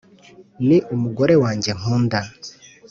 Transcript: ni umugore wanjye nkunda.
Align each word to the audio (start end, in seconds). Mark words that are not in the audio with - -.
ni 0.67 0.77
umugore 0.93 1.33
wanjye 1.43 1.71
nkunda. 1.79 2.19